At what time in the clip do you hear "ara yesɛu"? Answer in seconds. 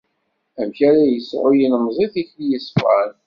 0.87-1.49